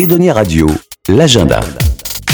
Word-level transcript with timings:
Edonia 0.00 0.32
Radio, 0.32 0.66
l'agenda. 1.08 1.89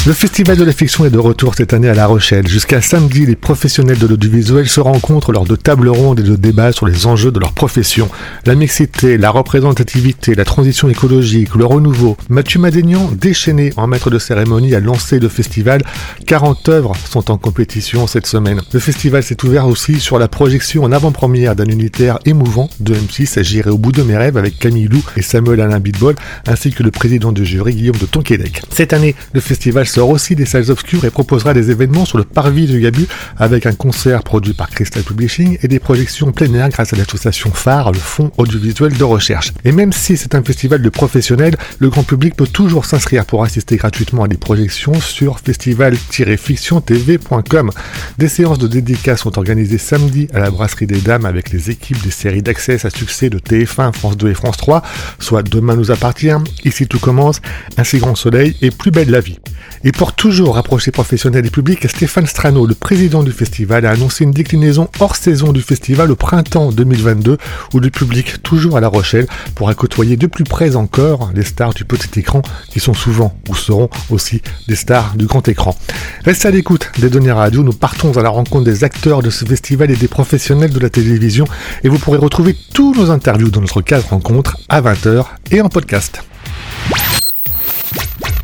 Le 0.06 0.12
Festival 0.12 0.56
de 0.56 0.62
la 0.62 0.70
fiction 0.70 1.04
est 1.04 1.10
de 1.10 1.18
retour 1.18 1.56
cette 1.56 1.74
année 1.74 1.88
à 1.88 1.94
La 1.94 2.06
Rochelle. 2.06 2.46
Jusqu'à 2.46 2.80
samedi, 2.80 3.26
les 3.26 3.34
professionnels 3.34 3.98
de 3.98 4.06
l'audiovisuel 4.06 4.68
se 4.68 4.78
rencontrent 4.78 5.32
lors 5.32 5.46
de 5.46 5.56
tables 5.56 5.88
rondes 5.88 6.20
et 6.20 6.22
de 6.22 6.36
débats 6.36 6.70
sur 6.70 6.86
les 6.86 7.08
enjeux 7.08 7.32
de 7.32 7.40
leur 7.40 7.52
profession. 7.52 8.08
La 8.44 8.54
mixité, 8.54 9.18
la 9.18 9.30
représentativité, 9.30 10.36
la 10.36 10.44
transition 10.44 10.88
écologique, 10.88 11.56
le 11.56 11.64
renouveau. 11.64 12.16
Mathieu 12.28 12.60
Madénian, 12.60 13.10
déchaîné 13.20 13.72
en 13.76 13.88
maître 13.88 14.08
de 14.08 14.20
cérémonie, 14.20 14.76
a 14.76 14.80
lancé 14.80 15.18
le 15.18 15.28
festival. 15.28 15.82
40 16.24 16.68
œuvres 16.68 16.94
sont 17.10 17.32
en 17.32 17.36
compétition 17.36 18.06
cette 18.06 18.28
semaine. 18.28 18.60
Le 18.72 18.78
festival 18.78 19.24
s'est 19.24 19.44
ouvert 19.44 19.66
aussi 19.66 19.98
sur 19.98 20.20
la 20.20 20.28
projection 20.28 20.84
en 20.84 20.92
avant-première 20.92 21.56
d'un 21.56 21.66
unitaire 21.66 22.20
émouvant 22.24 22.70
de 22.78 22.94
M6 22.94 23.40
à 23.40 23.42
gérer 23.42 23.70
au 23.70 23.78
bout 23.78 23.90
de 23.90 24.04
mes 24.04 24.16
rêves 24.16 24.36
avec 24.36 24.56
Camille 24.60 24.86
Lou 24.86 25.02
et 25.16 25.22
Samuel 25.22 25.62
Alain 25.62 25.80
Bidbol, 25.80 26.14
ainsi 26.46 26.70
que 26.70 26.84
le 26.84 26.92
président 26.92 27.32
du 27.32 27.44
jury 27.44 27.74
Guillaume 27.74 27.98
de 27.98 28.06
Tonquédec. 28.06 28.62
Cette 28.70 28.92
année, 28.92 29.16
le 29.32 29.40
festival 29.40 29.84
sort 29.96 30.10
aussi 30.10 30.36
des 30.36 30.44
salles 30.44 30.70
obscures 30.70 31.06
et 31.06 31.10
proposera 31.10 31.54
des 31.54 31.70
événements 31.70 32.04
sur 32.04 32.18
le 32.18 32.24
parvis 32.24 32.66
du 32.66 32.82
Gabu 32.82 33.06
avec 33.38 33.64
un 33.64 33.72
concert 33.72 34.22
produit 34.22 34.52
par 34.52 34.68
Crystal 34.68 35.02
Publishing 35.02 35.56
et 35.62 35.68
des 35.68 35.78
projections 35.78 36.32
plein 36.32 36.52
air 36.52 36.68
grâce 36.68 36.92
à 36.92 36.96
l'association 36.96 37.50
phare, 37.50 37.92
le 37.92 37.98
Fonds 37.98 38.30
audiovisuel 38.36 38.94
de 38.94 39.04
recherche. 39.04 39.54
Et 39.64 39.72
même 39.72 39.94
si 39.94 40.18
c'est 40.18 40.34
un 40.34 40.42
festival 40.42 40.82
de 40.82 40.88
professionnels, 40.90 41.56
le 41.78 41.88
grand 41.88 42.02
public 42.02 42.36
peut 42.36 42.46
toujours 42.46 42.84
s'inscrire 42.84 43.24
pour 43.24 43.42
assister 43.42 43.76
gratuitement 43.76 44.24
à 44.24 44.28
des 44.28 44.36
projections 44.36 45.00
sur 45.00 45.40
festival-fictiontv.com. 45.40 47.70
Des 48.18 48.28
séances 48.28 48.58
de 48.58 48.68
dédicaces 48.68 49.20
sont 49.20 49.38
organisées 49.38 49.78
samedi 49.78 50.28
à 50.34 50.40
la 50.40 50.50
Brasserie 50.50 50.86
des 50.86 51.00
Dames 51.00 51.24
avec 51.24 51.52
les 51.52 51.70
équipes 51.70 52.02
des 52.02 52.10
séries 52.10 52.42
d'accès 52.42 52.84
à 52.84 52.90
succès 52.90 53.30
de 53.30 53.38
TF1, 53.38 53.94
France 53.94 54.18
2 54.18 54.28
et 54.28 54.34
France 54.34 54.58
3, 54.58 54.82
soit 55.20 55.42
Demain 55.42 55.74
nous 55.74 55.90
appartient, 55.90 56.28
Ici 56.66 56.86
tout 56.86 56.98
commence, 56.98 57.40
Ainsi 57.78 57.96
grand 57.96 58.14
soleil 58.14 58.58
et 58.60 58.70
Plus 58.70 58.90
belle 58.90 59.08
la 59.08 59.20
vie. 59.20 59.38
Et 59.86 59.92
pour 59.92 60.14
toujours 60.14 60.56
rapprocher 60.56 60.90
professionnels 60.90 61.46
et 61.46 61.50
public, 61.50 61.88
Stéphane 61.88 62.26
Strano, 62.26 62.66
le 62.66 62.74
président 62.74 63.22
du 63.22 63.30
festival, 63.30 63.86
a 63.86 63.92
annoncé 63.92 64.24
une 64.24 64.32
déclinaison 64.32 64.88
hors 64.98 65.14
saison 65.14 65.52
du 65.52 65.62
festival 65.62 66.10
au 66.10 66.16
printemps 66.16 66.72
2022, 66.72 67.38
où 67.72 67.78
le 67.78 67.88
public, 67.88 68.42
toujours 68.42 68.76
à 68.76 68.80
La 68.80 68.88
Rochelle, 68.88 69.28
pourra 69.54 69.74
côtoyer 69.74 70.16
de 70.16 70.26
plus 70.26 70.42
près 70.42 70.74
encore 70.74 71.30
les 71.36 71.44
stars 71.44 71.72
du 71.72 71.84
petit 71.84 72.18
écran, 72.18 72.42
qui 72.68 72.80
sont 72.80 72.94
souvent 72.94 73.38
ou 73.48 73.54
seront 73.54 73.88
aussi 74.10 74.42
des 74.66 74.74
stars 74.74 75.14
du 75.14 75.26
grand 75.26 75.46
écran. 75.46 75.76
Restez 76.24 76.48
à 76.48 76.50
l'écoute 76.50 76.90
des 76.98 77.08
données 77.08 77.30
radio, 77.30 77.62
nous 77.62 77.72
partons 77.72 78.16
à 78.16 78.22
la 78.22 78.30
rencontre 78.30 78.64
des 78.64 78.82
acteurs 78.82 79.22
de 79.22 79.30
ce 79.30 79.44
festival 79.44 79.92
et 79.92 79.96
des 79.96 80.08
professionnels 80.08 80.72
de 80.72 80.80
la 80.80 80.90
télévision, 80.90 81.44
et 81.84 81.88
vous 81.88 82.00
pourrez 82.00 82.18
retrouver 82.18 82.56
tous 82.74 82.92
nos 82.92 83.12
interviews 83.12 83.50
dans 83.50 83.60
notre 83.60 83.82
case 83.82 84.06
rencontre 84.06 84.56
à 84.68 84.82
20h 84.82 85.26
et 85.52 85.60
en 85.60 85.68
podcast. 85.68 86.24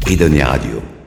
Radio. 0.07 1.02